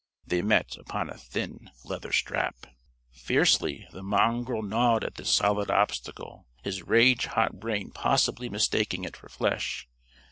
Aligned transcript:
They 0.25 0.41
met 0.41 0.77
upon 0.77 1.11
a 1.11 1.17
thin 1.19 1.69
leather 1.85 2.11
strap. 2.11 2.65
Fiercely 3.11 3.87
the 3.91 4.01
mongrel 4.01 4.63
gnawed 4.63 5.03
at 5.03 5.13
this 5.13 5.29
solid 5.29 5.69
obstacle, 5.69 6.47
his 6.63 6.81
rage 6.81 7.27
hot 7.27 7.59
brain 7.59 7.91
possibly 7.91 8.49
mistaking 8.49 9.03
it 9.03 9.15
for 9.15 9.29
flesh. 9.29 9.87